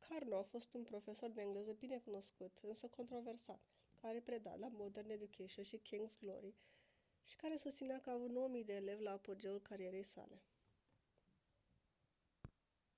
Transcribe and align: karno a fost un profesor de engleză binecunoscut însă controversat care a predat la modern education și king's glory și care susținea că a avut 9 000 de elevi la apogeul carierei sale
karno 0.00 0.36
a 0.36 0.42
fost 0.44 0.74
un 0.74 0.82
profesor 0.82 1.30
de 1.30 1.40
engleză 1.42 1.72
binecunoscut 1.78 2.58
însă 2.62 2.86
controversat 2.88 3.60
care 4.02 4.18
a 4.18 4.22
predat 4.24 4.58
la 4.58 4.68
modern 4.70 5.08
education 5.10 5.64
și 5.64 5.80
king's 5.84 6.18
glory 6.20 6.54
și 7.24 7.36
care 7.36 7.56
susținea 7.56 8.00
că 8.00 8.10
a 8.10 8.12
avut 8.12 8.28
9 8.30 8.46
000 8.50 8.62
de 8.64 8.74
elevi 8.74 9.02
la 9.02 9.10
apogeul 9.10 9.60
carierei 9.60 10.02
sale 10.02 10.42